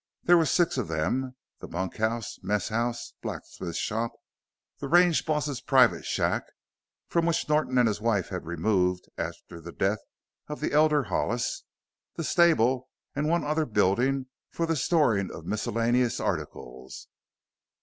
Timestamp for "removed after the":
8.47-9.71